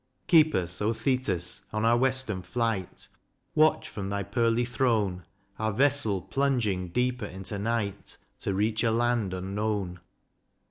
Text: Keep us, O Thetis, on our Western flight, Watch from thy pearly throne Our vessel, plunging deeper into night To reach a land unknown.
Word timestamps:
Keep 0.25 0.55
us, 0.55 0.81
O 0.81 0.93
Thetis, 0.93 1.65
on 1.71 1.85
our 1.85 1.95
Western 1.95 2.41
flight, 2.41 3.07
Watch 3.53 3.87
from 3.87 4.09
thy 4.09 4.23
pearly 4.23 4.65
throne 4.65 5.27
Our 5.59 5.71
vessel, 5.71 6.23
plunging 6.23 6.87
deeper 6.87 7.27
into 7.27 7.59
night 7.59 8.17
To 8.39 8.55
reach 8.55 8.83
a 8.83 8.89
land 8.89 9.31
unknown. 9.31 9.99